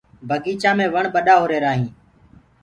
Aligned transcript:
بگيچآ 0.27 0.71
مي 0.77 0.85
وڻ 0.93 1.03
ٻڏآ 1.13 1.33
هو 1.39 1.45
رهيرآ 1.51 1.71
هينٚ۔ 1.77 1.91